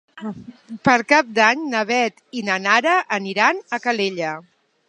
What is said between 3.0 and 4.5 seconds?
aniran a Calella.